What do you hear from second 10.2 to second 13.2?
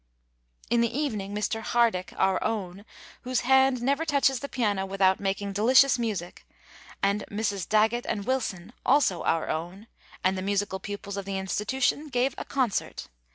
and the musical pupils of the Institution, gave a concert.